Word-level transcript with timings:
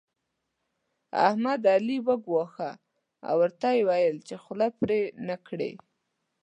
احمد؛ 1.27 1.61
علي 1.75 1.97
وګواښه 2.07 2.71
او 3.27 3.35
ورته 3.41 3.67
ويې 3.71 3.83
ويل 3.87 4.15
چې 4.27 4.35
خوله 4.43 4.67
پرې 4.79 4.99
نه 5.27 5.35
کړې. 5.47 5.71